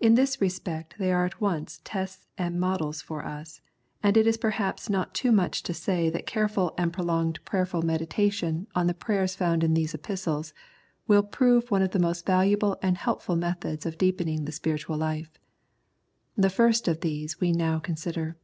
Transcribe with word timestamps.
In 0.00 0.16
this 0.16 0.40
respect 0.40 0.96
they 0.98 1.12
are 1.12 1.24
at 1.24 1.40
once 1.40 1.80
tests 1.84 2.26
and 2.36 2.58
models 2.58 3.00
for 3.00 3.24
us; 3.24 3.60
and 4.02 4.16
it 4.16 4.26
is 4.26 4.36
perhaps 4.36 4.90
not 4.90 5.14
too 5.14 5.30
much 5.30 5.62
to 5.62 5.72
say 5.72 6.10
that 6.10 6.26
careful 6.26 6.74
and 6.76 6.92
prolonged 6.92 7.36
57 7.36 7.36
The 7.36 7.44
Prayers 7.44 7.62
of 7.62 7.70
St. 7.70 7.84
Paul 7.86 7.86
prayerful 7.86 7.94
meditation 7.94 8.66
on 8.74 8.86
the 8.88 8.94
prayers 8.94 9.36
found 9.36 9.62
in 9.62 9.74
these 9.74 9.94
Epistles 9.94 10.52
will 11.06 11.22
prove 11.22 11.70
one 11.70 11.82
of 11.82 11.92
the 11.92 12.00
most 12.00 12.26
valuable 12.26 12.76
and 12.82 12.96
helpful 12.98 13.36
methods 13.36 13.86
of 13.86 13.98
deepening 13.98 14.46
the 14.46 14.50
spiritual 14.50 14.96
life. 14.96 15.30
The 16.36 16.50
first 16.50 16.88
of 16.88 17.02
these 17.02 17.38
we 17.40 17.52
now 17.52 17.78
consider. 17.78 18.36